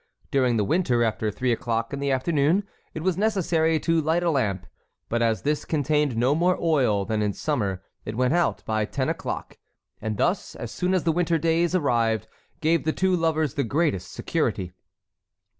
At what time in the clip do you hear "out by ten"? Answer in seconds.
8.33-9.09